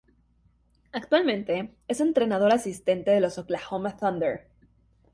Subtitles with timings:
[0.93, 4.47] Actualmente es entrenador asistente de los Oklahoma Thunder.